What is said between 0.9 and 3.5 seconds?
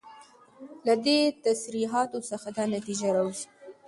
دي تصريحاتو څخه دا نتيجه راوځي